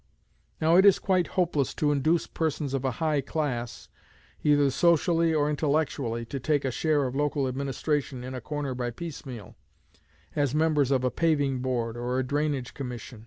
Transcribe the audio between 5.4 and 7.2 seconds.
intellectually, to take a share of